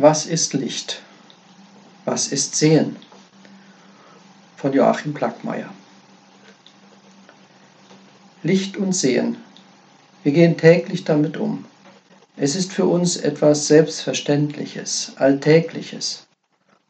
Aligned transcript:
Was 0.00 0.26
ist 0.26 0.52
Licht? 0.52 1.02
Was 2.04 2.28
ist 2.28 2.54
Sehen? 2.54 2.94
Von 4.54 4.72
Joachim 4.72 5.12
Plackmeier. 5.12 5.70
Licht 8.44 8.76
und 8.76 8.92
Sehen. 8.92 9.38
Wir 10.22 10.30
gehen 10.30 10.56
täglich 10.56 11.02
damit 11.02 11.36
um. 11.36 11.64
Es 12.36 12.54
ist 12.54 12.72
für 12.72 12.84
uns 12.84 13.16
etwas 13.16 13.66
Selbstverständliches, 13.66 15.14
Alltägliches. 15.16 16.28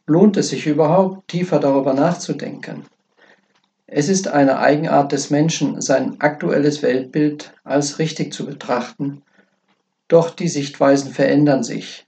Lohnt 0.05 0.37
es 0.37 0.49
sich 0.49 0.67
überhaupt, 0.67 1.29
tiefer 1.29 1.59
darüber 1.59 1.95
nachzudenken? 1.95 2.85
Es 3.87 4.07
ist 4.07 4.27
eine 4.27 4.59
Eigenart 4.59 5.13
des 5.13 5.31
Menschen, 5.31 5.81
sein 5.81 6.21
aktuelles 6.21 6.83
Weltbild 6.83 7.53
als 7.63 7.97
richtig 7.97 8.33
zu 8.33 8.45
betrachten, 8.45 9.23
doch 10.07 10.29
die 10.29 10.47
Sichtweisen 10.47 11.11
verändern 11.11 11.63
sich, 11.63 12.05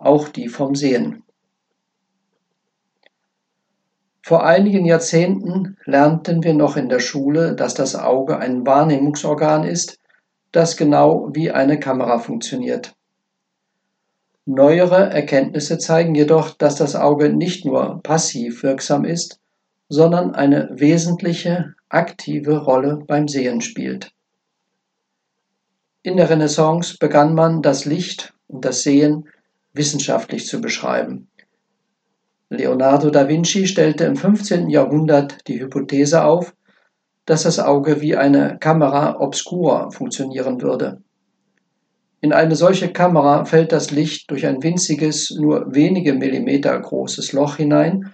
auch 0.00 0.28
die 0.28 0.48
vom 0.48 0.74
Sehen. 0.74 1.22
Vor 4.22 4.44
einigen 4.44 4.84
Jahrzehnten 4.84 5.76
lernten 5.84 6.42
wir 6.44 6.54
noch 6.54 6.76
in 6.76 6.88
der 6.88 7.00
Schule, 7.00 7.54
dass 7.54 7.74
das 7.74 7.96
Auge 7.96 8.38
ein 8.38 8.66
Wahrnehmungsorgan 8.66 9.64
ist, 9.64 9.98
das 10.52 10.76
genau 10.76 11.30
wie 11.32 11.50
eine 11.50 11.78
Kamera 11.78 12.18
funktioniert. 12.18 12.94
Neuere 14.46 15.10
Erkenntnisse 15.10 15.78
zeigen 15.78 16.14
jedoch, 16.14 16.50
dass 16.50 16.76
das 16.76 16.96
Auge 16.96 17.30
nicht 17.30 17.64
nur 17.64 18.00
passiv 18.02 18.62
wirksam 18.62 19.04
ist, 19.04 19.38
sondern 19.88 20.34
eine 20.34 20.68
wesentliche 20.72 21.74
aktive 21.88 22.58
Rolle 22.58 23.02
beim 23.06 23.28
Sehen 23.28 23.60
spielt. 23.60 24.12
In 26.02 26.16
der 26.16 26.30
Renaissance 26.30 26.96
begann 26.98 27.34
man 27.34 27.62
das 27.62 27.84
Licht 27.84 28.32
und 28.48 28.64
das 28.64 28.82
Sehen 28.82 29.28
wissenschaftlich 29.72 30.46
zu 30.46 30.60
beschreiben. 30.60 31.28
Leonardo 32.48 33.10
da 33.10 33.28
Vinci 33.28 33.66
stellte 33.66 34.04
im 34.04 34.16
15. 34.16 34.68
Jahrhundert 34.68 35.46
die 35.46 35.60
Hypothese 35.60 36.24
auf, 36.24 36.54
dass 37.24 37.44
das 37.44 37.60
Auge 37.60 38.00
wie 38.00 38.16
eine 38.16 38.58
Kamera 38.58 39.20
obscura 39.20 39.90
funktionieren 39.90 40.60
würde. 40.60 41.00
In 42.20 42.32
eine 42.32 42.56
solche 42.56 42.92
Kamera 42.92 43.44
fällt 43.44 43.72
das 43.72 43.92
Licht 43.92 44.30
durch 44.30 44.46
ein 44.46 44.62
winziges, 44.62 45.30
nur 45.30 45.74
wenige 45.74 46.12
Millimeter 46.12 46.78
großes 46.78 47.32
Loch 47.32 47.56
hinein 47.56 48.12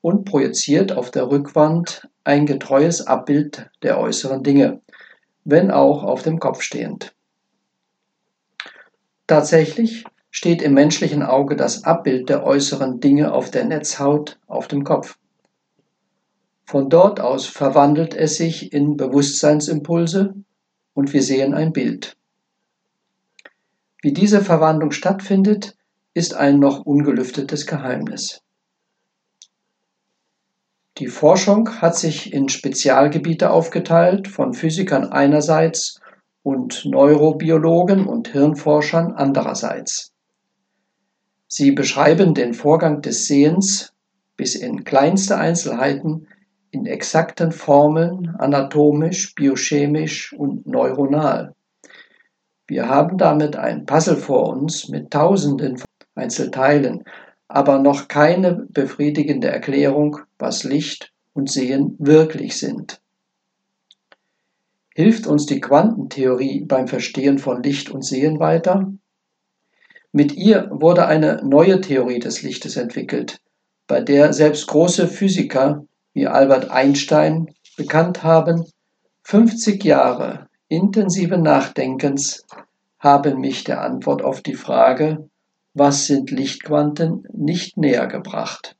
und 0.00 0.24
projiziert 0.24 0.92
auf 0.92 1.10
der 1.10 1.30
Rückwand 1.30 2.08
ein 2.24 2.46
getreues 2.46 3.06
Abbild 3.06 3.70
der 3.82 4.00
äußeren 4.00 4.42
Dinge, 4.42 4.80
wenn 5.44 5.70
auch 5.70 6.02
auf 6.02 6.22
dem 6.22 6.40
Kopf 6.40 6.62
stehend. 6.62 7.14
Tatsächlich 9.26 10.04
steht 10.36 10.60
im 10.60 10.74
menschlichen 10.74 11.22
Auge 11.22 11.56
das 11.56 11.84
Abbild 11.84 12.28
der 12.28 12.44
äußeren 12.44 13.00
Dinge 13.00 13.32
auf 13.32 13.50
der 13.50 13.64
Netzhaut 13.64 14.38
auf 14.46 14.68
dem 14.68 14.84
Kopf. 14.84 15.16
Von 16.66 16.90
dort 16.90 17.20
aus 17.20 17.46
verwandelt 17.46 18.14
es 18.14 18.36
sich 18.36 18.70
in 18.70 18.98
Bewusstseinsimpulse 18.98 20.34
und 20.92 21.14
wir 21.14 21.22
sehen 21.22 21.54
ein 21.54 21.72
Bild. 21.72 22.18
Wie 24.02 24.12
diese 24.12 24.42
Verwandlung 24.42 24.90
stattfindet, 24.90 25.74
ist 26.12 26.34
ein 26.34 26.58
noch 26.58 26.84
ungelüftetes 26.84 27.66
Geheimnis. 27.66 28.42
Die 30.98 31.08
Forschung 31.08 31.80
hat 31.80 31.96
sich 31.96 32.34
in 32.34 32.50
Spezialgebiete 32.50 33.48
aufgeteilt, 33.48 34.28
von 34.28 34.52
Physikern 34.52 35.06
einerseits 35.06 35.98
und 36.42 36.84
Neurobiologen 36.84 38.06
und 38.06 38.28
Hirnforschern 38.28 39.12
andererseits. 39.12 40.12
Sie 41.48 41.70
beschreiben 41.70 42.34
den 42.34 42.54
Vorgang 42.54 43.02
des 43.02 43.26
Sehens 43.26 43.92
bis 44.36 44.54
in 44.54 44.84
kleinste 44.84 45.38
Einzelheiten 45.38 46.26
in 46.70 46.86
exakten 46.86 47.52
Formeln, 47.52 48.34
anatomisch, 48.38 49.34
biochemisch 49.34 50.32
und 50.32 50.66
neuronal. 50.66 51.54
Wir 52.66 52.88
haben 52.88 53.16
damit 53.16 53.56
ein 53.56 53.86
Puzzle 53.86 54.16
vor 54.16 54.48
uns 54.48 54.88
mit 54.88 55.10
tausenden 55.10 55.80
Einzelteilen, 56.14 57.04
aber 57.48 57.78
noch 57.78 58.08
keine 58.08 58.66
befriedigende 58.68 59.48
Erklärung, 59.48 60.18
was 60.38 60.64
Licht 60.64 61.12
und 61.32 61.50
Sehen 61.50 61.94
wirklich 61.98 62.58
sind. 62.58 63.00
Hilft 64.94 65.26
uns 65.26 65.46
die 65.46 65.60
Quantentheorie 65.60 66.64
beim 66.64 66.88
Verstehen 66.88 67.38
von 67.38 67.62
Licht 67.62 67.90
und 67.90 68.02
Sehen 68.02 68.40
weiter? 68.40 68.92
Mit 70.16 70.34
ihr 70.34 70.68
wurde 70.70 71.06
eine 71.06 71.42
neue 71.44 71.82
Theorie 71.82 72.20
des 72.20 72.40
Lichtes 72.40 72.78
entwickelt, 72.78 73.36
bei 73.86 74.00
der 74.00 74.32
selbst 74.32 74.66
große 74.66 75.08
Physiker 75.08 75.84
wie 76.14 76.26
Albert 76.26 76.70
Einstein 76.70 77.54
bekannt 77.76 78.22
haben, 78.22 78.64
50 79.24 79.84
Jahre 79.84 80.48
intensiven 80.68 81.42
Nachdenkens 81.42 82.46
haben 82.98 83.40
mich 83.40 83.64
der 83.64 83.82
Antwort 83.82 84.22
auf 84.22 84.40
die 84.40 84.54
Frage, 84.54 85.28
was 85.74 86.06
sind 86.06 86.30
Lichtquanten, 86.30 87.28
nicht 87.34 87.76
näher 87.76 88.06
gebracht. 88.06 88.74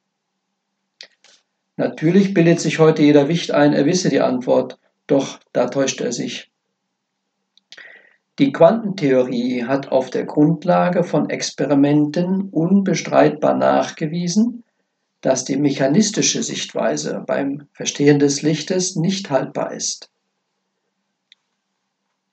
Natürlich 1.77 2.33
bildet 2.33 2.61
sich 2.61 2.79
heute 2.79 3.03
jeder 3.03 3.29
Wicht 3.29 3.51
ein, 3.51 3.75
er 3.75 3.85
wisse 3.85 4.09
die 4.09 4.21
Antwort, 4.21 4.79
doch 5.07 5.39
da 5.53 5.67
täuscht 5.67 6.01
er 6.01 6.13
sich. 6.13 6.51
Die 8.39 8.53
Quantentheorie 8.53 9.65
hat 9.65 9.89
auf 9.89 10.11
der 10.11 10.27
Grundlage 10.27 11.05
von 11.05 11.31
Experimenten 11.31 12.51
unbestreitbar 12.51 13.57
nachgewiesen, 13.57 14.63
dass 15.23 15.45
die 15.45 15.57
mechanistische 15.57 16.43
Sichtweise 16.43 17.25
beim 17.27 17.67
Verstehen 17.73 18.19
des 18.19 18.43
Lichtes 18.43 18.95
nicht 18.95 19.31
haltbar 19.31 19.73
ist. 19.73 20.11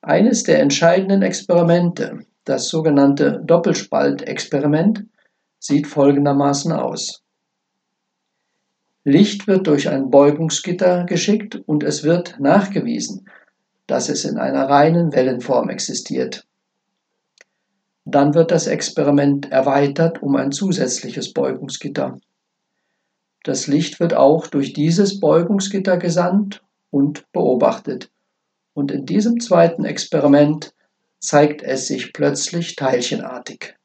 Eines 0.02 0.44
der 0.44 0.60
entscheidenden 0.60 1.22
Experimente, 1.22 2.26
das 2.44 2.68
sogenannte 2.68 3.42
Doppelspaltexperiment, 3.46 5.06
sieht 5.60 5.88
folgendermaßen 5.88 6.74
aus. 6.74 7.24
Licht 9.06 9.48
wird 9.48 9.68
durch 9.68 9.88
ein 9.88 10.10
Beugungsgitter 10.10 11.06
geschickt 11.06 11.56
und 11.66 11.84
es 11.84 12.04
wird 12.04 12.38
nachgewiesen, 12.42 13.26
dass 13.88 14.10
es 14.10 14.26
in 14.26 14.38
einer 14.38 14.70
reinen 14.70 15.14
Wellenform 15.14 15.70
existiert. 15.70 16.46
Dann 18.06 18.34
wird 18.34 18.52
das 18.52 18.68
Experiment 18.68 19.52
erweitert 19.52 20.22
um 20.22 20.36
ein 20.36 20.52
zusätzliches 20.52 21.34
Beugungsgitter. 21.34 22.20
Das 23.44 23.68
Licht 23.68 24.00
wird 24.00 24.14
auch 24.14 24.48
durch 24.48 24.74
dieses 24.74 25.20
Beugungsgitter 25.20 25.98
gesandt 25.98 26.64
und 26.90 27.32
beobachtet. 27.32 28.10
Und 28.74 28.92
in 28.92 29.06
diesem 29.06 29.40
zweiten 29.40 29.86
Experiment 29.86 30.74
zeigt 31.20 31.62
es 31.62 31.88
sich 31.88 32.14
plötzlich 32.14 32.76
teilchenartig. 32.76 33.76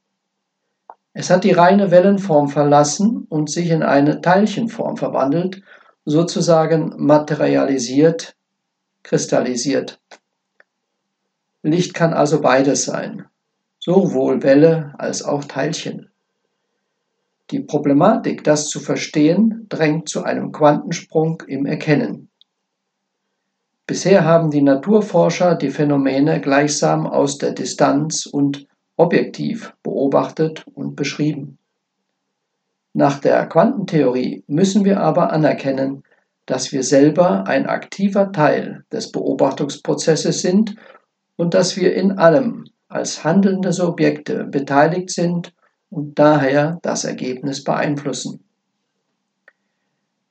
Es 1.13 1.31
hat 1.31 1.45
die 1.45 1.53
reine 1.53 1.91
Wellenform 1.91 2.49
verlassen 2.49 3.27
und 3.29 3.51
sich 3.51 3.71
in 3.71 3.83
eine 3.83 4.21
Teilchenform 4.21 4.97
verwandelt, 4.97 5.63
sozusagen 6.05 6.95
materialisiert 6.97 8.37
kristallisiert. 9.09 9.99
Licht 11.63 11.95
kann 11.95 12.13
also 12.13 12.43
beides 12.43 12.85
sein, 12.85 13.25
sowohl 13.79 14.43
Welle 14.43 14.95
als 14.99 15.23
auch 15.23 15.45
Teilchen. 15.45 16.11
Die 17.51 17.61
Problematik, 17.61 18.45
das 18.45 18.69
zu 18.69 18.81
verstehen, 18.81 19.65
drängt 19.71 20.11
zu 20.11 20.25
einem 20.25 20.53
Quantensprung 20.53 21.43
im 21.47 21.65
Erkennen. 21.65 22.29
Bisher 23.87 24.27
haben 24.27 24.51
die 24.51 24.61
Naturforscher 24.61 25.55
die 25.55 25.71
Phänomene 25.71 26.43
gleichsam 26.43 27.07
aus 27.07 27.39
der 27.39 27.53
Distanz 27.53 28.27
und 28.27 28.67
objektiv 28.99 29.73
beobachtet 29.83 30.67
und 30.75 30.97
beschrieben. 30.97 31.57
Nach 32.93 33.19
der 33.19 33.47
Quantentheorie 33.47 34.45
müssen 34.47 34.85
wir 34.85 35.01
aber 35.01 35.33
anerkennen, 35.33 36.05
dass 36.49 36.73
wir 36.73 36.83
selber 36.83 37.47
ein 37.47 37.67
aktiver 37.67 38.33
Teil 38.33 38.83
des 38.91 39.13
Beobachtungsprozesses 39.13 40.41
sind 40.41 40.77
und 41.37 41.53
dass 41.53 41.77
wir 41.77 41.95
in 41.95 42.13
allem 42.13 42.65
als 42.89 43.23
handelnde 43.23 43.71
Subjekte 43.71 44.45
beteiligt 44.45 45.11
sind 45.11 45.53
und 45.91 46.19
daher 46.19 46.79
das 46.81 47.05
Ergebnis 47.05 47.65
beeinflussen. 47.65 48.45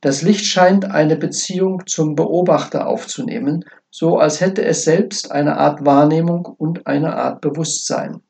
Das 0.01 0.23
Licht 0.23 0.45
scheint 0.45 0.85
eine 0.85 1.17
Beziehung 1.17 1.83
zum 1.85 2.15
Beobachter 2.15 2.87
aufzunehmen, 2.87 3.63
so 3.91 4.17
als 4.17 4.41
hätte 4.41 4.65
es 4.65 4.85
selbst 4.85 5.31
eine 5.31 5.57
Art 5.57 5.85
Wahrnehmung 5.85 6.45
und 6.45 6.87
eine 6.87 7.15
Art 7.15 7.41
Bewusstsein. 7.41 8.21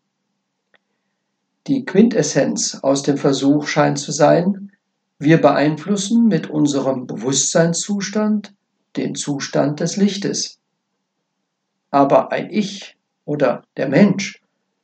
Die 1.67 1.85
Quintessenz 1.85 2.79
aus 2.81 3.03
dem 3.03 3.17
Versuch 3.17 3.65
scheint 3.65 3.97
zu 3.97 4.11
sein, 4.11 4.71
wir 5.19 5.41
beeinflussen 5.41 6.27
mit 6.27 6.49
unserem 6.49 7.07
Bewusstseinszustand 7.07 8.53
den 8.95 9.15
Zustand 9.15 9.79
des 9.79 9.97
Lichtes. 9.97 10.59
Aber 11.89 12.31
ein 12.31 12.49
Ich 12.51 12.97
oder 13.25 13.63
der 13.77 13.89
Mensch 13.89 14.41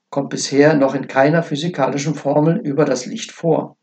kommt 0.09 0.29
bisher 0.29 0.75
noch 0.75 0.95
in 0.95 1.07
keiner 1.07 1.43
physikalischen 1.43 2.15
Formel 2.15 2.57
über 2.57 2.85
das 2.85 3.05
Licht 3.05 3.31
vor. 3.31 3.75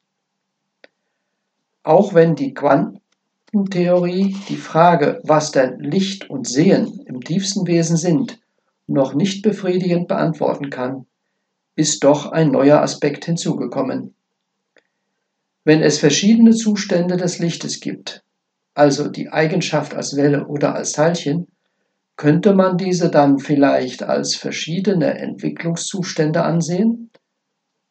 Auch 1.83 2.15
wenn 2.15 2.35
die 2.35 2.55
Quantentheorie 2.55 4.37
die 4.49 4.57
Frage, 4.57 5.21
was 5.25 5.51
denn 5.51 5.81
Licht 5.81 6.31
und 6.31 6.47
Sehen 6.47 7.01
im 7.07 7.21
tiefsten 7.21 7.67
Wesen 7.67 7.97
sind, 7.97 8.39
noch 8.87 9.15
nicht 9.15 9.43
befriedigend 9.43 10.09
beantworten 10.09 10.71
kann, 10.71 11.07
ist 11.75 12.05
doch 12.05 12.31
ein 12.31 12.51
neuer 12.51 12.81
Aspekt 12.81 13.25
hinzugekommen. 13.25 14.15
Wenn 15.65 15.83
es 15.83 15.99
verschiedene 15.99 16.53
Zustände 16.53 17.17
des 17.17 17.39
Lichtes 17.39 17.81
gibt, 17.81 18.25
also 18.75 19.09
die 19.09 19.29
Eigenschaft 19.29 19.95
als 19.95 20.17
Welle 20.17 20.47
oder 20.47 20.75
als 20.75 20.93
Teilchen, 20.93 21.49
könnte 22.17 22.55
man 22.55 22.77
diese 22.77 23.11
dann 23.11 23.39
vielleicht 23.39 24.03
als 24.03 24.37
verschiedene 24.37 25.19
Entwicklungszustände 25.19 26.43
ansehen? 26.43 27.11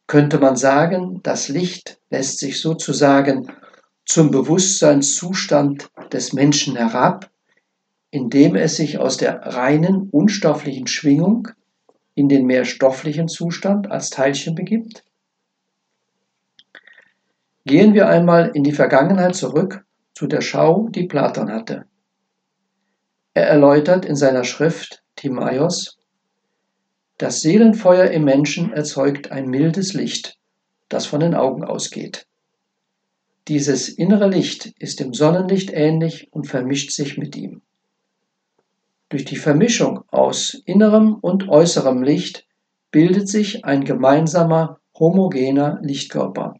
Könnte 0.07 0.39
man 0.39 0.55
sagen, 0.55 1.19
das 1.23 1.49
Licht 1.49 1.99
lässt 2.09 2.39
sich 2.39 2.59
sozusagen 2.59 3.51
zum 4.05 4.31
Bewusstseinszustand 4.31 5.89
des 6.11 6.33
Menschen 6.33 6.75
herab, 6.75 7.29
indem 8.09 8.55
es 8.55 8.75
sich 8.75 8.97
aus 8.97 9.17
der 9.17 9.41
reinen 9.41 10.09
unstofflichen 10.09 10.87
Schwingung 10.87 11.49
in 12.15 12.27
den 12.27 12.45
mehr 12.47 12.65
stofflichen 12.65 13.27
Zustand 13.27 13.91
als 13.91 14.09
Teilchen 14.09 14.55
begibt? 14.55 15.03
Gehen 17.69 17.93
wir 17.93 18.09
einmal 18.09 18.49
in 18.55 18.63
die 18.63 18.71
Vergangenheit 18.71 19.35
zurück 19.35 19.85
zu 20.15 20.25
der 20.25 20.41
Schau, 20.41 20.87
die 20.89 21.05
Platon 21.05 21.51
hatte. 21.51 21.85
Er 23.35 23.47
erläutert 23.47 24.05
in 24.05 24.15
seiner 24.15 24.43
Schrift 24.43 25.03
Timaios, 25.15 25.99
das 27.19 27.41
Seelenfeuer 27.41 28.05
im 28.05 28.23
Menschen 28.23 28.73
erzeugt 28.73 29.31
ein 29.31 29.45
mildes 29.45 29.93
Licht, 29.93 30.39
das 30.87 31.05
von 31.05 31.19
den 31.19 31.35
Augen 31.35 31.63
ausgeht. 31.63 32.25
Dieses 33.47 33.87
innere 33.87 34.27
Licht 34.27 34.73
ist 34.79 34.99
dem 34.99 35.13
Sonnenlicht 35.13 35.69
ähnlich 35.71 36.27
und 36.31 36.47
vermischt 36.47 36.89
sich 36.89 37.19
mit 37.19 37.35
ihm. 37.35 37.61
Durch 39.09 39.25
die 39.25 39.37
Vermischung 39.37 40.05
aus 40.07 40.59
innerem 40.65 41.13
und 41.13 41.47
äußerem 41.47 42.01
Licht 42.01 42.47
bildet 42.89 43.29
sich 43.29 43.63
ein 43.63 43.83
gemeinsamer 43.83 44.79
homogener 44.97 45.77
Lichtkörper. 45.83 46.55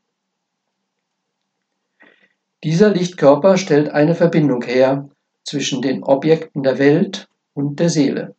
Dieser 2.64 2.90
Lichtkörper 2.90 3.58
stellt 3.58 3.90
eine 3.90 4.16
Verbindung 4.16 4.64
her 4.64 5.10
zwischen 5.46 5.82
den 5.82 6.04
Objekten 6.04 6.62
der 6.62 6.78
Welt 6.78 7.30
und 7.54 7.80
der 7.80 7.90
Seele. 7.90 8.36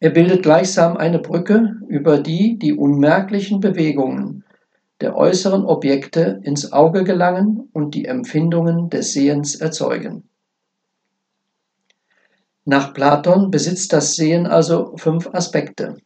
Er 0.00 0.10
bildet 0.10 0.42
gleichsam 0.42 0.96
eine 0.96 1.20
Brücke, 1.20 1.76
über 1.88 2.18
die 2.18 2.58
die 2.58 2.74
unmerklichen 2.74 3.60
Bewegungen 3.60 4.44
der 5.00 5.16
äußeren 5.16 5.64
Objekte 5.64 6.40
ins 6.42 6.72
Auge 6.72 7.04
gelangen 7.04 7.68
und 7.72 7.94
die 7.94 8.06
Empfindungen 8.06 8.90
des 8.90 9.12
Sehens 9.12 9.54
erzeugen. 9.54 10.28
Nach 12.64 12.94
Platon 12.94 13.50
besitzt 13.50 13.92
das 13.92 14.14
Sehen 14.16 14.46
also 14.46 14.96
fünf 14.96 15.28
Aspekte. 15.32 15.98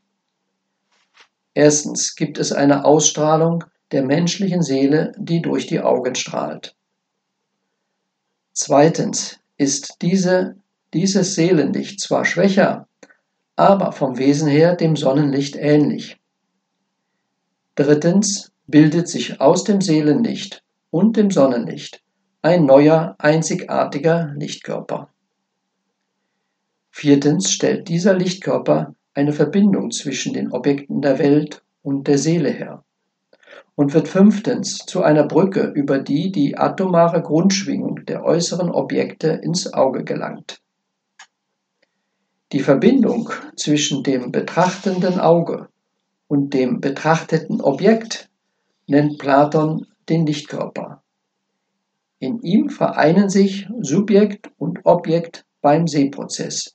Erstens 1.55 2.15
gibt 2.15 2.39
es 2.39 2.53
eine 2.53 2.85
Ausstrahlung 2.85 3.65
der 3.93 4.05
menschlichen 4.05 4.63
Seele, 4.63 5.13
die 5.19 5.41
durch 5.41 5.67
die 5.67 5.81
Augen 5.81 6.15
strahlt. 6.15 6.77
Zweitens 8.53 9.39
ist 9.57 9.97
diese, 10.03 10.57
dieses 10.93 11.35
Seelenlicht 11.35 12.01
zwar 12.01 12.25
schwächer, 12.25 12.89
aber 13.57 13.93
vom 13.93 14.19
Wesen 14.19 14.49
her 14.49 14.77
dem 14.77 14.97
Sonnenlicht 14.97 15.57
ähnlich. 15.57 16.19
Drittens 17.75 18.53
bildet 18.67 19.09
sich 19.09 19.41
aus 19.41 19.65
dem 19.65 19.81
Seelenlicht 19.81 20.63
und 20.91 21.17
dem 21.17 21.31
Sonnenlicht 21.31 22.03
ein 22.43 22.67
neuer, 22.67 23.17
einzigartiger 23.19 24.33
Lichtkörper. 24.37 25.11
Viertens 26.91 27.53
stellt 27.53 27.89
dieser 27.89 28.15
Lichtkörper 28.15 28.95
eine 29.15 29.33
Verbindung 29.33 29.91
zwischen 29.91 30.33
den 30.33 30.53
Objekten 30.53 31.01
der 31.01 31.19
Welt 31.19 31.63
und 31.83 32.07
der 32.07 32.19
Seele 32.19 32.51
her 32.51 32.85
und 33.79 33.95
wird 33.95 34.09
fünftens 34.09 34.79
zu 34.79 35.05
einer 35.05 35.23
Brücke, 35.23 35.71
über 35.73 36.01
die 36.01 36.33
die 36.33 36.59
atomare 36.59 37.23
Grundschwingung 37.23 38.05
der 38.07 38.25
äußeren 38.25 38.73
Objekte 38.73 39.29
ins 39.29 39.73
Auge 39.73 40.03
gelangt. 40.03 40.61
Die 42.51 42.59
Verbindung 42.59 43.31
zwischen 43.55 44.03
dem 44.03 44.33
betrachtenden 44.33 45.21
Auge 45.21 45.69
und 46.27 46.55
dem 46.55 46.81
betrachteten 46.81 47.61
Objekt 47.61 48.29
nennt 48.89 49.19
Platon 49.19 49.87
den 50.09 50.27
Lichtkörper. 50.27 51.05
In 52.19 52.41
ihm 52.41 52.71
vereinen 52.71 53.31
sich 53.31 53.69
Subjekt 53.81 54.51
und 54.59 54.81
Objekt 54.87 55.45
beim 55.61 55.87
Sehprozess 55.87 56.75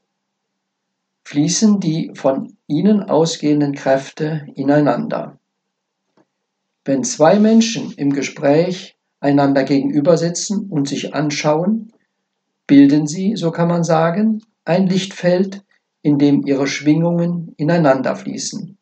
fließen 1.26 1.82
die 1.82 2.12
von 2.16 2.56
ihnen 2.68 3.04
ausgehenden 3.04 3.74
Kräfte 3.74 4.46
ineinander. 4.56 5.38
Wenn 6.86 7.04
zwei 7.04 7.40
Menschen 7.40 7.94
im 7.94 8.12
Gespräch 8.12 8.98
einander 9.22 9.64
gegenüber 9.64 10.18
sitzen 10.18 10.70
und 10.70 10.88
sich 10.88 11.14
anschauen, 11.14 11.94
bilden 12.68 13.08
sie, 13.08 13.36
so 13.36 13.52
kann 13.52 13.70
man 13.70 13.84
sagen, 13.84 14.42
ein 14.66 14.88
Lichtfeld, 14.88 15.64
in 16.02 16.20
dem 16.20 16.46
ihre 16.46 16.68
Schwingungen 16.68 17.54
ineinander 17.58 18.16
fließen. 18.16 18.78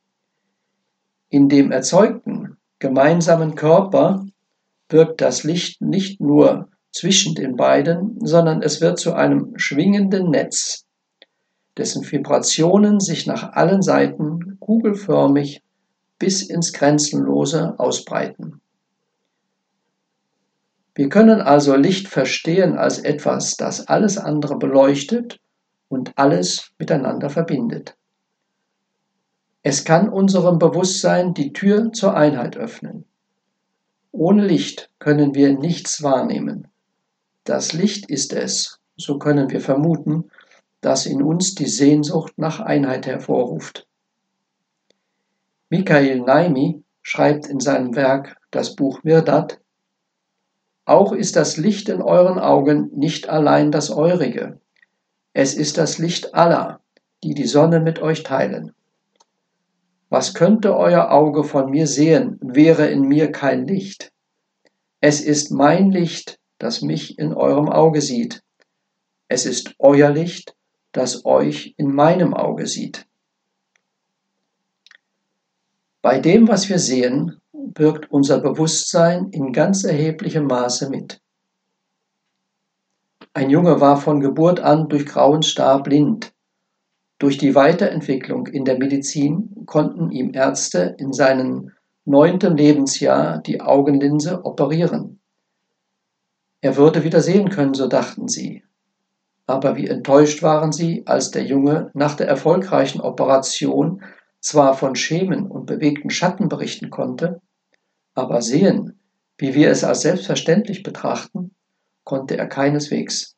In 1.30 1.48
dem 1.48 1.72
erzeugten 1.72 2.58
gemeinsamen 2.80 3.56
Körper 3.56 4.26
wirkt 4.90 5.22
das 5.22 5.44
Licht 5.44 5.82
nicht 5.82 6.20
nur 6.20 6.70
zwischen 6.92 7.36
den 7.36 7.56
beiden, 7.56 8.18
sondern 8.26 8.62
es 8.62 8.82
wird 8.82 9.00
zu 9.00 9.14
einem 9.14 9.54
schwingenden 9.58 10.30
Netz, 10.30 10.86
dessen 11.78 12.04
Vibrationen 12.12 13.00
sich 13.00 13.28
nach 13.28 13.54
allen 13.54 13.82
Seiten 13.82 14.58
kugelförmig 14.60 15.62
bis 16.22 16.44
ins 16.44 16.72
Grenzenlose 16.72 17.80
ausbreiten. 17.80 18.62
Wir 20.94 21.10
können 21.10 21.42
also 21.42 21.76
Licht 21.76 22.08
verstehen 22.08 22.78
als 22.78 23.00
etwas, 23.00 23.58
das 23.58 23.88
alles 23.88 24.20
andere 24.20 24.60
beleuchtet 24.60 25.40
und 25.90 26.12
alles 26.18 26.74
miteinander 26.78 27.32
verbindet. 27.32 27.98
Es 29.64 29.84
kann 29.84 30.10
unserem 30.10 30.60
Bewusstsein 30.60 31.34
die 31.34 31.54
Tür 31.54 31.92
zur 31.92 32.16
Einheit 32.16 32.56
öffnen. 32.56 33.06
Ohne 34.12 34.46
Licht 34.46 34.92
können 35.00 35.34
wir 35.34 35.58
nichts 35.58 36.04
wahrnehmen. 36.04 36.68
Das 37.46 37.74
Licht 37.74 38.12
ist 38.12 38.32
es, 38.32 38.80
so 38.96 39.18
können 39.18 39.50
wir 39.50 39.60
vermuten, 39.60 40.30
das 40.82 41.08
in 41.08 41.24
uns 41.24 41.56
die 41.56 41.68
Sehnsucht 41.68 42.34
nach 42.38 42.60
Einheit 42.60 43.08
hervorruft. 43.08 43.88
Michael 45.74 46.20
Naimi 46.20 46.84
schreibt 47.02 47.48
in 47.48 47.62
seinem 47.62 47.96
Werk 47.96 48.36
Das 48.52 48.76
Buch 48.76 49.04
Mirdat, 49.04 49.62
auch 50.84 51.14
ist 51.14 51.38
das 51.38 51.56
Licht 51.56 51.88
in 51.88 52.02
euren 52.02 52.40
Augen 52.40 52.90
nicht 52.94 53.30
allein 53.30 53.72
das 53.72 53.90
eurige, 53.90 54.60
es 55.32 55.54
ist 55.54 55.78
das 55.78 55.98
Licht 55.98 56.36
aller, 56.36 56.82
die 57.24 57.36
die 57.36 57.46
Sonne 57.46 57.80
mit 57.80 58.02
euch 58.02 58.24
teilen. 58.24 58.74
Was 60.10 60.34
könnte 60.34 60.76
euer 60.76 61.10
Auge 61.10 61.46
von 61.46 61.72
mir 61.72 61.88
sehen, 61.88 62.38
wäre 62.42 62.88
in 62.88 63.04
mir 63.04 63.32
kein 63.32 63.66
Licht? 63.66 64.12
Es 65.00 65.22
ist 65.22 65.52
mein 65.52 65.90
Licht, 65.90 66.38
das 66.58 66.82
mich 66.82 67.18
in 67.18 67.34
eurem 67.34 67.70
Auge 67.70 68.02
sieht. 68.02 68.44
Es 69.30 69.46
ist 69.46 69.74
euer 69.80 70.10
Licht, 70.10 70.54
das 70.92 71.24
euch 71.24 71.76
in 71.78 71.96
meinem 71.96 72.34
Auge 72.34 72.68
sieht. 72.68 73.08
Bei 76.02 76.20
dem, 76.20 76.48
was 76.48 76.70
wir 76.70 76.80
sehen, 76.80 77.42
wirkt 77.54 78.12
unser 78.12 78.40
Bewusstsein 78.40 79.30
in 79.32 79.54
ganz 79.54 79.84
erheblichem 79.84 80.46
Maße 80.46 80.90
mit. 80.90 81.22
Ein 83.34 83.50
Junge 83.50 83.80
war 83.80 83.98
von 83.98 84.20
Geburt 84.20 84.60
an 84.60 84.90
durch 84.90 85.06
grauen 85.06 85.44
Star 85.44 85.82
blind. 85.84 86.34
Durch 87.20 87.38
die 87.38 87.54
Weiterentwicklung 87.54 88.48
in 88.48 88.66
der 88.66 88.80
Medizin 88.80 89.64
konnten 89.66 90.10
ihm 90.10 90.34
Ärzte 90.34 90.96
in 90.98 91.14
seinem 91.14 91.72
neunten 92.04 92.58
Lebensjahr 92.58 93.40
die 93.40 93.62
Augenlinse 93.62 94.44
operieren. 94.44 95.20
Er 96.62 96.78
würde 96.78 97.04
wieder 97.04 97.22
sehen 97.22 97.50
können, 97.50 97.76
so 97.76 97.88
dachten 97.88 98.28
sie 98.28 98.64
aber 99.52 99.76
wie 99.76 99.88
enttäuscht 99.88 100.42
waren 100.44 100.72
sie, 100.72 101.04
als 101.06 101.32
der 101.32 101.44
Junge 101.44 101.92
nach 101.94 102.16
der 102.16 102.28
erfolgreichen 102.28 103.02
Operation 103.02 104.02
zwar 104.42 104.74
von 104.74 104.96
Schemen 104.96 105.48
und 105.48 105.68
bewegten 105.68 106.10
Schatten 106.10 106.50
berichten 106.50 106.90
konnte, 106.90 107.42
aber 108.14 108.42
sehen, 108.42 109.00
wie 109.38 109.54
wir 109.54 109.70
es 109.70 109.84
als 109.84 110.02
selbstverständlich 110.02 110.84
betrachten, 110.84 111.56
konnte 112.04 112.38
er 112.38 112.48
keineswegs. 112.48 113.36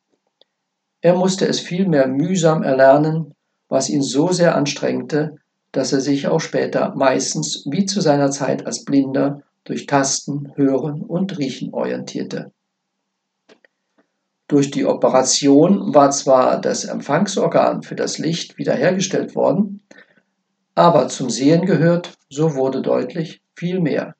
Er 1.01 1.15
musste 1.15 1.45
es 1.47 1.59
vielmehr 1.59 2.07
mühsam 2.07 2.63
erlernen, 2.63 3.35
was 3.67 3.89
ihn 3.89 4.01
so 4.01 4.31
sehr 4.31 4.55
anstrengte, 4.55 5.35
dass 5.71 5.91
er 5.91 6.01
sich 6.01 6.27
auch 6.27 6.39
später 6.39 6.93
meistens 6.95 7.65
wie 7.69 7.85
zu 7.85 7.99
seiner 7.99 8.31
Zeit 8.31 8.65
als 8.65 8.85
Blinder 8.85 9.43
durch 9.65 9.85
Tasten, 9.85 10.53
Hören 10.55 11.01
und 11.01 11.37
Riechen 11.37 11.73
orientierte. 11.73 12.51
Durch 14.47 14.71
die 14.71 14.85
Operation 14.85 15.93
war 15.93 16.11
zwar 16.11 16.61
das 16.61 16.85
Empfangsorgan 16.85 17.81
für 17.81 17.95
das 17.95 18.17
Licht 18.17 18.57
wiederhergestellt 18.57 19.35
worden, 19.35 19.82
aber 20.75 21.07
zum 21.07 21.29
Sehen 21.29 21.65
gehört, 21.65 22.17
so 22.29 22.55
wurde 22.55 22.81
deutlich, 22.81 23.41
viel 23.55 23.79
mehr, 23.79 24.15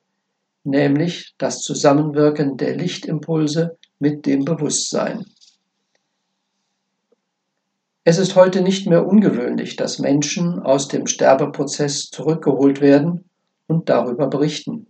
nämlich 0.62 1.34
das 1.38 1.60
Zusammenwirken 1.60 2.56
der 2.56 2.76
Lichtimpulse 2.76 3.76
mit 3.98 4.26
dem 4.26 4.44
Bewusstsein. 4.44 5.24
Es 8.04 8.18
ist 8.18 8.36
heute 8.36 8.60
nicht 8.60 8.86
mehr 8.86 9.06
ungewöhnlich, 9.06 9.76
dass 9.76 9.98
Menschen 9.98 10.60
aus 10.60 10.88
dem 10.88 11.06
Sterbeprozess 11.06 12.10
zurückgeholt 12.10 12.80
werden 12.80 13.24
und 13.66 13.88
darüber 13.88 14.26
berichten. 14.26 14.86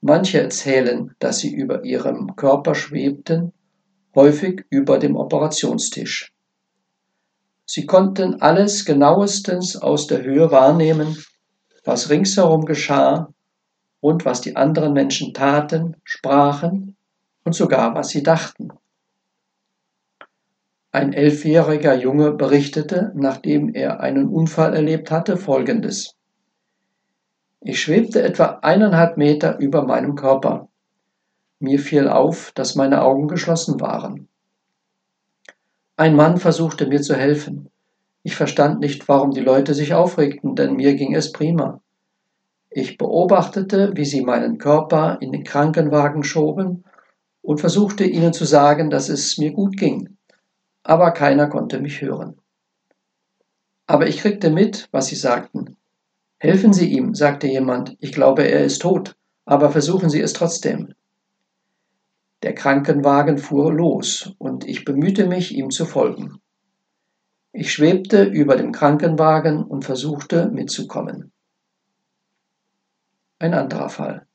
Manche 0.00 0.40
erzählen, 0.40 1.14
dass 1.20 1.38
sie 1.38 1.54
über 1.54 1.84
ihrem 1.84 2.34
Körper 2.34 2.74
schwebten, 2.74 3.52
häufig 4.14 4.64
über 4.70 4.98
dem 4.98 5.14
Operationstisch. 5.14 6.32
Sie 7.72 7.86
konnten 7.86 8.42
alles 8.42 8.84
genauestens 8.84 9.76
aus 9.76 10.08
der 10.08 10.24
Höhe 10.24 10.50
wahrnehmen, 10.50 11.16
was 11.84 12.10
ringsherum 12.10 12.64
geschah 12.64 13.32
und 14.00 14.24
was 14.24 14.40
die 14.40 14.56
anderen 14.56 14.92
Menschen 14.92 15.32
taten, 15.34 15.94
sprachen 16.02 16.96
und 17.44 17.54
sogar 17.54 17.94
was 17.94 18.08
sie 18.08 18.24
dachten. 18.24 18.70
Ein 20.90 21.12
elfjähriger 21.12 21.94
Junge 21.94 22.32
berichtete, 22.32 23.12
nachdem 23.14 23.72
er 23.72 24.00
einen 24.00 24.26
Unfall 24.26 24.74
erlebt 24.74 25.12
hatte, 25.12 25.36
folgendes. 25.36 26.16
Ich 27.60 27.80
schwebte 27.80 28.20
etwa 28.20 28.58
eineinhalb 28.62 29.16
Meter 29.16 29.60
über 29.60 29.84
meinem 29.84 30.16
Körper. 30.16 30.68
Mir 31.60 31.78
fiel 31.78 32.08
auf, 32.08 32.50
dass 32.50 32.74
meine 32.74 33.02
Augen 33.02 33.28
geschlossen 33.28 33.78
waren. 33.80 34.26
Ein 36.00 36.16
Mann 36.16 36.38
versuchte 36.38 36.86
mir 36.86 37.02
zu 37.02 37.14
helfen. 37.14 37.68
Ich 38.22 38.34
verstand 38.34 38.80
nicht, 38.80 39.06
warum 39.08 39.32
die 39.32 39.40
Leute 39.40 39.74
sich 39.74 39.92
aufregten, 39.92 40.56
denn 40.56 40.74
mir 40.74 40.94
ging 40.94 41.14
es 41.14 41.32
prima. 41.32 41.82
Ich 42.70 42.96
beobachtete, 42.96 43.92
wie 43.94 44.04
sie 44.04 44.22
meinen 44.22 44.58
Körper 44.58 45.18
in 45.20 45.32
den 45.32 45.44
Krankenwagen 45.44 46.22
schoben 46.22 46.84
und 47.42 47.60
versuchte 47.60 48.04
ihnen 48.04 48.32
zu 48.32 48.44
sagen, 48.44 48.90
dass 48.90 49.08
es 49.08 49.36
mir 49.38 49.52
gut 49.52 49.76
ging 49.76 50.16
aber 50.82 51.10
keiner 51.12 51.48
konnte 51.48 51.80
mich 51.80 52.00
hören. 52.00 52.36
Aber 53.86 54.06
ich 54.06 54.18
kriegte 54.18 54.50
mit, 54.50 54.88
was 54.92 55.06
sie 55.06 55.16
sagten. 55.16 55.76
Helfen 56.38 56.72
Sie 56.72 56.90
ihm, 56.90 57.14
sagte 57.14 57.46
jemand, 57.48 57.96
ich 58.00 58.12
glaube, 58.12 58.44
er 58.44 58.64
ist 58.64 58.80
tot, 58.80 59.16
aber 59.44 59.70
versuchen 59.70 60.08
Sie 60.08 60.20
es 60.20 60.32
trotzdem. 60.32 60.94
Der 62.42 62.54
Krankenwagen 62.54 63.36
fuhr 63.38 63.72
los, 63.72 64.34
und 64.38 64.64
ich 64.66 64.84
bemühte 64.84 65.26
mich, 65.26 65.54
ihm 65.54 65.70
zu 65.70 65.84
folgen. 65.84 66.40
Ich 67.52 67.72
schwebte 67.72 68.24
über 68.24 68.56
dem 68.56 68.72
Krankenwagen 68.72 69.62
und 69.62 69.84
versuchte 69.84 70.48
mitzukommen. 70.50 71.32
Ein 73.38 73.54
anderer 73.54 73.88
Fall. 73.88 74.26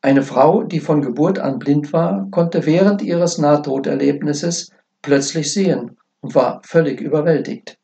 Eine 0.00 0.22
Frau, 0.22 0.62
die 0.62 0.80
von 0.80 1.02
Geburt 1.02 1.38
an 1.38 1.58
blind 1.58 1.92
war, 1.92 2.28
konnte 2.30 2.66
während 2.66 3.02
ihres 3.02 3.38
Nahtoderlebnisses 3.38 4.70
plötzlich 5.02 5.52
sehen 5.52 5.96
und 6.20 6.34
war 6.34 6.60
völlig 6.64 7.00
überwältigt. 7.00 7.78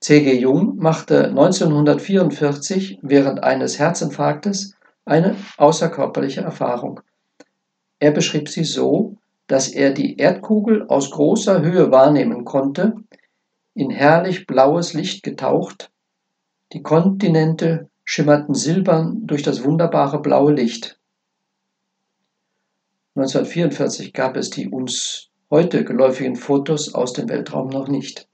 C.G. 0.00 0.38
Jung 0.38 0.76
machte 0.76 1.28
1944 1.28 3.00
während 3.02 3.42
eines 3.42 3.78
Herzinfarktes 3.78 4.77
eine 5.08 5.36
außerkörperliche 5.56 6.42
Erfahrung. 6.42 7.00
Er 7.98 8.12
beschrieb 8.12 8.48
sie 8.48 8.64
so, 8.64 9.16
dass 9.46 9.68
er 9.68 9.92
die 9.92 10.18
Erdkugel 10.18 10.86
aus 10.88 11.10
großer 11.10 11.62
Höhe 11.62 11.90
wahrnehmen 11.90 12.44
konnte, 12.44 12.94
in 13.74 13.90
herrlich 13.90 14.46
blaues 14.46 14.92
Licht 14.92 15.22
getaucht, 15.22 15.90
die 16.72 16.82
Kontinente 16.82 17.88
schimmerten 18.04 18.54
silbern 18.54 19.26
durch 19.26 19.42
das 19.42 19.64
wunderbare 19.64 20.20
blaue 20.20 20.52
Licht. 20.52 20.98
1944 23.14 24.12
gab 24.12 24.36
es 24.36 24.50
die 24.50 24.68
uns 24.68 25.30
heute 25.50 25.84
geläufigen 25.84 26.36
Fotos 26.36 26.94
aus 26.94 27.12
dem 27.14 27.28
Weltraum 27.28 27.68
noch 27.68 27.88
nicht. 27.88 28.28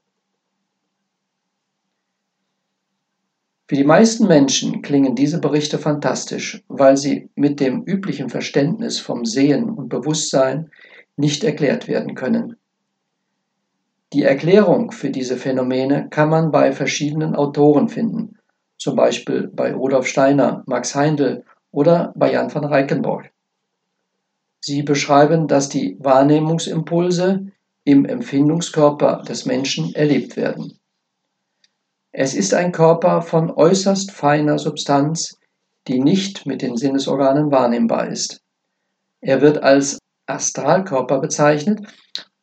Für 3.66 3.76
die 3.76 3.84
meisten 3.84 4.26
Menschen 4.26 4.82
klingen 4.82 5.14
diese 5.14 5.40
Berichte 5.40 5.78
fantastisch, 5.78 6.62
weil 6.68 6.98
sie 6.98 7.30
mit 7.34 7.60
dem 7.60 7.82
üblichen 7.84 8.28
Verständnis 8.28 8.98
vom 8.98 9.24
Sehen 9.24 9.70
und 9.70 9.88
Bewusstsein 9.88 10.70
nicht 11.16 11.44
erklärt 11.44 11.88
werden 11.88 12.14
können. 12.14 12.56
Die 14.12 14.22
Erklärung 14.22 14.92
für 14.92 15.10
diese 15.10 15.38
Phänomene 15.38 16.08
kann 16.10 16.28
man 16.28 16.50
bei 16.50 16.72
verschiedenen 16.72 17.34
Autoren 17.34 17.88
finden, 17.88 18.38
zum 18.76 18.96
Beispiel 18.96 19.48
bei 19.48 19.72
Rudolf 19.74 20.06
Steiner, 20.06 20.62
Max 20.66 20.94
Heindl 20.94 21.44
oder 21.70 22.12
bei 22.16 22.32
Jan 22.32 22.54
van 22.54 22.64
Reickenborg. 22.64 23.30
Sie 24.60 24.82
beschreiben, 24.82 25.48
dass 25.48 25.70
die 25.70 25.96
Wahrnehmungsimpulse 26.00 27.46
im 27.84 28.04
Empfindungskörper 28.04 29.22
des 29.26 29.46
Menschen 29.46 29.94
erlebt 29.94 30.36
werden. 30.36 30.78
Es 32.16 32.32
ist 32.36 32.54
ein 32.54 32.70
Körper 32.70 33.22
von 33.22 33.50
äußerst 33.50 34.12
feiner 34.12 34.56
Substanz, 34.60 35.36
die 35.88 35.98
nicht 35.98 36.46
mit 36.46 36.62
den 36.62 36.76
Sinnesorganen 36.76 37.50
wahrnehmbar 37.50 38.06
ist. 38.06 38.40
Er 39.20 39.40
wird 39.40 39.64
als 39.64 39.98
Astralkörper 40.26 41.18
bezeichnet 41.18 41.80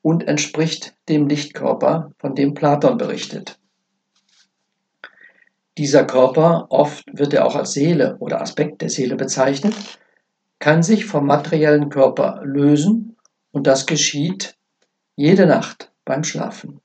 und 0.01 0.27
entspricht 0.27 0.93
dem 1.07 1.25
Lichtkörper, 1.25 2.11
von 2.19 2.35
dem 2.35 2.53
Platon 2.53 2.97
berichtet. 2.97 3.59
Dieser 5.77 6.03
Körper, 6.03 6.67
oft 6.69 7.05
wird 7.13 7.33
er 7.33 7.45
auch 7.45 7.55
als 7.55 7.71
Seele 7.71 8.17
oder 8.19 8.41
Aspekt 8.41 8.81
der 8.81 8.89
Seele 8.89 9.15
bezeichnet, 9.15 9.73
kann 10.59 10.83
sich 10.83 11.05
vom 11.05 11.25
materiellen 11.25 11.87
Körper 11.87 12.41
lösen 12.43 13.15
und 13.51 13.67
das 13.67 13.85
geschieht 13.85 14.57
jede 15.15 15.45
Nacht 15.45 15.93
beim 16.03 16.25
Schlafen. 16.25 16.80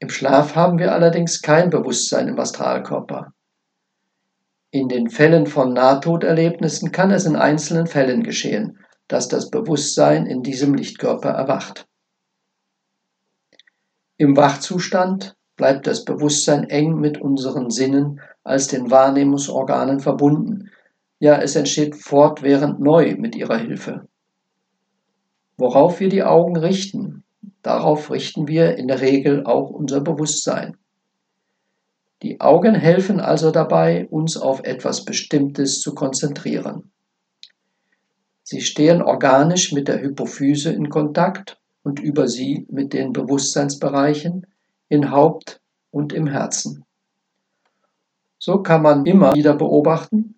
Im 0.00 0.08
Schlaf 0.08 0.56
haben 0.56 0.78
wir 0.78 0.92
allerdings 0.92 1.42
kein 1.42 1.68
Bewusstsein 1.68 2.26
im 2.26 2.38
Astralkörper. 2.40 3.34
In 4.70 4.88
den 4.88 5.10
Fällen 5.10 5.46
von 5.46 5.74
Nahtoderlebnissen 5.74 6.90
kann 6.90 7.10
es 7.10 7.26
in 7.26 7.36
einzelnen 7.36 7.86
Fällen 7.86 8.22
geschehen, 8.22 8.78
dass 9.08 9.28
das 9.28 9.50
Bewusstsein 9.50 10.24
in 10.24 10.42
diesem 10.42 10.72
Lichtkörper 10.72 11.28
erwacht. 11.28 11.86
Im 14.16 14.36
Wachzustand 14.38 15.36
bleibt 15.56 15.86
das 15.86 16.06
Bewusstsein 16.06 16.64
eng 16.64 16.94
mit 16.94 17.20
unseren 17.20 17.68
Sinnen 17.68 18.20
als 18.42 18.68
den 18.68 18.90
Wahrnehmungsorganen 18.90 20.00
verbunden. 20.00 20.70
Ja, 21.18 21.36
es 21.42 21.56
entsteht 21.56 21.96
fortwährend 21.96 22.80
neu 22.80 23.16
mit 23.18 23.36
ihrer 23.36 23.58
Hilfe. 23.58 24.08
Worauf 25.58 26.00
wir 26.00 26.08
die 26.08 26.22
Augen 26.22 26.56
richten, 26.56 27.24
darauf 27.62 28.10
richten 28.10 28.48
wir 28.48 28.76
in 28.76 28.88
der 28.88 29.00
Regel 29.00 29.44
auch 29.44 29.70
unser 29.70 30.00
Bewusstsein. 30.00 30.76
Die 32.22 32.40
Augen 32.40 32.74
helfen 32.74 33.18
also 33.18 33.50
dabei, 33.50 34.06
uns 34.08 34.36
auf 34.36 34.62
etwas 34.64 35.04
Bestimmtes 35.04 35.80
zu 35.80 35.94
konzentrieren. 35.94 36.92
Sie 38.42 38.60
stehen 38.60 39.00
organisch 39.00 39.72
mit 39.72 39.88
der 39.88 40.02
Hypophyse 40.02 40.72
in 40.72 40.90
Kontakt 40.90 41.58
und 41.82 42.00
über 42.00 42.28
sie 42.28 42.66
mit 42.68 42.92
den 42.92 43.12
Bewusstseinsbereichen, 43.12 44.46
in 44.88 45.10
Haupt 45.10 45.60
und 45.90 46.12
im 46.12 46.26
Herzen. 46.26 46.84
So 48.38 48.62
kann 48.62 48.82
man 48.82 49.06
immer 49.06 49.34
wieder 49.34 49.54
beobachten, 49.54 50.34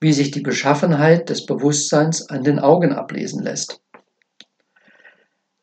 wie 0.00 0.12
sich 0.12 0.30
die 0.30 0.40
Beschaffenheit 0.40 1.30
des 1.30 1.46
Bewusstseins 1.46 2.28
an 2.28 2.44
den 2.44 2.58
Augen 2.58 2.92
ablesen 2.92 3.42
lässt. 3.42 3.80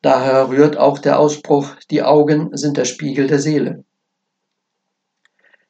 Daher 0.02 0.50
rührt 0.50 0.78
auch 0.78 1.00
der 1.00 1.20
Ausspruch, 1.20 1.76
die 1.90 2.04
Augen 2.04 2.56
sind 2.56 2.78
der 2.78 2.86
Spiegel 2.86 3.28
der 3.28 3.40
Seele. 3.40 3.84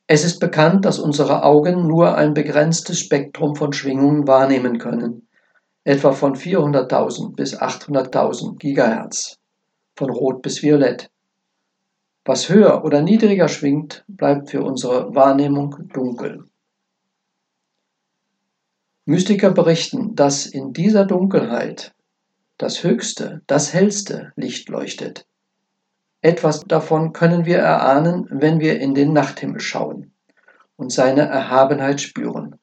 Es 0.06 0.24
ist 0.24 0.40
bekannt, 0.40 0.86
dass 0.86 1.00
unsere 1.00 1.44
Augen 1.44 1.88
nur 1.88 2.16
ein 2.16 2.34
begrenztes 2.34 3.00
Spektrum 3.00 3.56
von 3.56 3.74
Schwingungen 3.74 4.28
wahrnehmen 4.28 4.80
können, 4.80 5.28
etwa 5.84 6.14
von 6.14 6.36
400.000 6.36 7.36
bis 7.36 7.58
800.000 7.58 8.58
Gigahertz, 8.58 9.38
von 9.96 10.10
Rot 10.10 10.42
bis 10.42 10.62
Violett. 10.62 11.10
Was 12.24 12.50
höher 12.50 12.84
oder 12.84 13.02
niedriger 13.02 13.48
schwingt, 13.48 14.04
bleibt 14.08 14.50
für 14.50 14.62
unsere 14.62 15.16
Wahrnehmung 15.16 15.90
dunkel. 15.94 16.44
Mystiker 19.06 19.52
berichten, 19.52 20.16
dass 20.16 20.46
in 20.46 20.74
dieser 20.74 21.06
Dunkelheit 21.06 21.94
das 22.58 22.84
höchste, 22.84 23.42
das 23.48 23.74
hellste 23.74 24.34
Licht 24.36 24.70
leuchtet. 24.70 25.28
Etwas 26.22 26.62
davon 26.62 27.14
können 27.14 27.46
wir 27.46 27.60
erahnen, 27.60 28.28
wenn 28.30 28.60
wir 28.60 28.80
in 28.80 28.96
den 28.96 29.14
Nachthimmel 29.14 29.60
schauen 29.60 30.12
und 30.76 30.92
seine 30.92 31.22
Erhabenheit 31.22 32.02
spüren. 32.02 32.56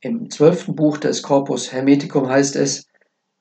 Im 0.00 0.30
zwölften 0.30 0.74
Buch 0.74 0.98
des 0.98 1.22
Corpus 1.22 1.72
Hermeticum 1.72 2.28
heißt 2.28 2.56
es, 2.56 2.86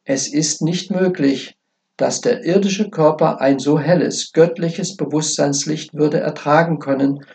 es 0.04 0.28
ist 0.32 0.62
nicht 0.62 0.92
möglich, 0.92 1.58
dass 1.98 2.22
der 2.22 2.44
irdische 2.44 2.90
Körper 2.90 3.42
ein 3.42 3.60
so 3.60 3.80
helles, 3.80 4.32
göttliches 4.32 4.98
Bewusstseinslicht 4.98 5.94
würde 5.94 6.20
ertragen 6.20 6.80
können, 6.80 7.26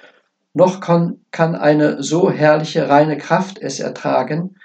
noch 0.55 0.81
kann, 0.81 1.21
eine 1.33 2.03
so 2.03 2.31
herrliche 2.31 2.89
reine 2.89 3.19
Kraft 3.19 3.59
es 3.61 3.79
ertragen, 3.79 4.57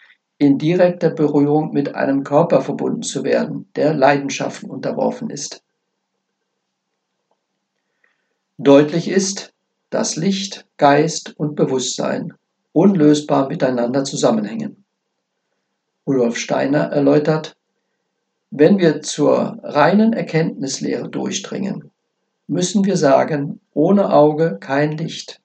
in 0.42 0.58
direkter 0.58 1.12
Berührung 1.12 1.72
mit 1.72 1.94
einem 1.94 2.24
Körper 2.24 2.62
verbunden 2.62 3.04
zu 3.04 3.24
werden, 3.24 3.70
der 3.76 3.94
Leidenschaften 3.94 4.72
unterworfen 4.72 5.30
ist. 5.30 5.62
Deutlich 8.58 9.08
ist, 9.08 9.54
dass 9.92 10.16
Licht, 10.16 10.66
Geist 10.78 11.38
und 11.38 11.56
Bewusstsein 11.56 12.34
unlösbar 12.74 13.50
miteinander 13.50 14.04
zusammenhängen. 14.04 14.84
Rudolf 16.08 16.38
Steiner 16.38 16.86
erläutert, 16.86 17.56
wenn 18.50 18.80
wir 18.80 19.04
zur 19.04 19.60
reinen 19.62 20.12
Erkenntnislehre 20.12 21.08
durchdringen, 21.08 21.92
müssen 22.48 22.84
wir 22.84 22.98
sagen, 22.98 23.60
ohne 23.76 24.12
Auge 24.12 24.58
kein 24.60 24.98
Licht. 24.98 25.40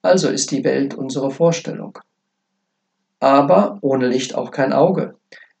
Also 0.00 0.30
ist 0.30 0.52
die 0.52 0.64
Welt 0.64 0.94
unsere 0.94 1.30
Vorstellung. 1.30 1.98
Aber 3.24 3.78
ohne 3.80 4.06
Licht 4.06 4.34
auch 4.34 4.50
kein 4.50 4.74
Auge. 4.74 5.16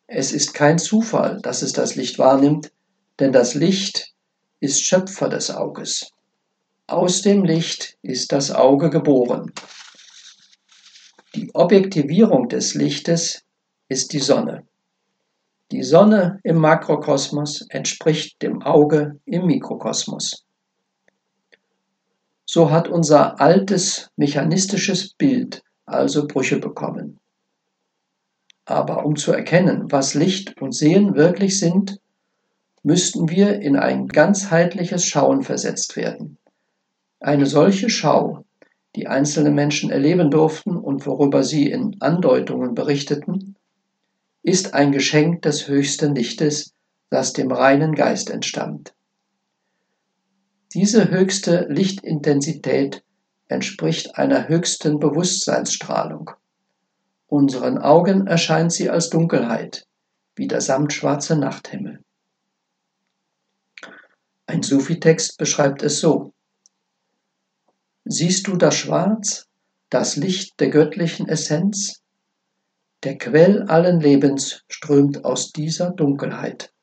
Es 0.06 0.32
ist 0.32 0.52
kein 0.52 0.78
Zufall, 0.78 1.40
dass 1.40 1.62
es 1.62 1.72
das 1.72 1.94
Licht 1.94 2.18
wahrnimmt, 2.18 2.70
denn 3.18 3.32
das 3.32 3.54
Licht 3.54 4.12
ist 4.60 4.84
Schöpfer 4.84 5.30
des 5.30 5.50
Auges. 5.50 6.10
Aus 6.88 7.22
dem 7.22 7.42
Licht 7.42 7.96
ist 8.02 8.32
das 8.32 8.50
Auge 8.50 8.90
geboren. 8.90 9.50
Die 11.34 11.54
Objektivierung 11.54 12.50
des 12.50 12.74
Lichtes 12.74 13.46
ist 13.88 14.12
die 14.12 14.20
Sonne. 14.20 14.66
Die 15.70 15.84
Sonne 15.84 16.40
im 16.42 16.58
Makrokosmos 16.58 17.64
entspricht 17.70 18.42
dem 18.42 18.60
Auge 18.60 19.20
im 19.24 19.46
Mikrokosmos. 19.46 20.44
So 22.44 22.70
hat 22.70 22.88
unser 22.88 23.40
altes 23.40 24.10
mechanistisches 24.16 25.14
Bild 25.14 25.62
also 25.86 26.26
Brüche 26.26 26.58
bekommen. 26.58 27.20
Aber 28.64 29.04
um 29.04 29.16
zu 29.16 29.32
erkennen, 29.32 29.92
was 29.92 30.14
Licht 30.14 30.60
und 30.60 30.72
Sehen 30.72 31.14
wirklich 31.14 31.58
sind, 31.58 32.00
müssten 32.82 33.28
wir 33.28 33.60
in 33.60 33.76
ein 33.76 34.08
ganzheitliches 34.08 35.04
Schauen 35.04 35.42
versetzt 35.42 35.96
werden. 35.96 36.38
Eine 37.20 37.46
solche 37.46 37.88
Schau, 37.88 38.44
die 38.96 39.06
einzelne 39.06 39.50
Menschen 39.50 39.90
erleben 39.90 40.30
durften 40.30 40.76
und 40.76 41.06
worüber 41.06 41.42
sie 41.42 41.70
in 41.70 41.96
Andeutungen 42.00 42.74
berichteten, 42.74 43.56
ist 44.42 44.74
ein 44.74 44.92
Geschenk 44.92 45.42
des 45.42 45.68
höchsten 45.68 46.14
Lichtes, 46.14 46.74
das 47.10 47.32
dem 47.32 47.50
reinen 47.50 47.94
Geist 47.94 48.30
entstammt. 48.30 48.94
Diese 50.74 51.10
höchste 51.10 51.66
Lichtintensität 51.70 53.02
entspricht 53.48 54.16
einer 54.16 54.48
höchsten 54.48 54.98
Bewusstseinsstrahlung. 54.98 56.30
Unseren 57.26 57.78
Augen 57.78 58.26
erscheint 58.26 58.72
sie 58.72 58.90
als 58.90 59.08
Dunkelheit, 59.08 59.86
wie 60.36 60.46
der 60.46 60.60
samtschwarze 60.60 61.36
Nachthimmel. 61.36 62.04
Ein 64.46 64.62
Sufi-Text 64.62 65.38
beschreibt 65.38 65.82
es 65.82 66.00
so. 66.00 66.34
Siehst 68.04 68.46
du 68.46 68.56
das 68.56 68.76
Schwarz, 68.76 69.46
das 69.88 70.16
Licht 70.16 70.60
der 70.60 70.68
göttlichen 70.68 71.26
Essenz? 71.26 72.02
Der 73.04 73.16
Quell 73.16 73.62
allen 73.62 74.00
Lebens 74.00 74.62
strömt 74.68 75.24
aus 75.24 75.52
dieser 75.52 75.90
Dunkelheit. 75.90 76.73